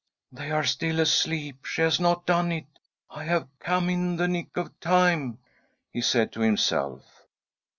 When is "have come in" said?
3.25-4.15